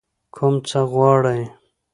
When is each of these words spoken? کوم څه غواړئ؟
کوم 0.35 0.55
څه 0.67 0.79
غواړئ؟ 0.91 1.41